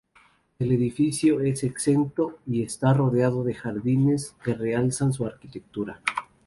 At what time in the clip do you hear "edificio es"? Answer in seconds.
0.71-1.63